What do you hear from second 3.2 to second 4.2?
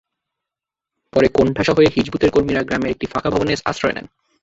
ভবনে আশ্রয় নেন।